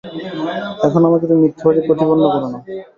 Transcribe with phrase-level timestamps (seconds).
[0.85, 2.59] এখন আমাকে তুমি মিথ্যাবাদী প্রতিপন্ন করো না।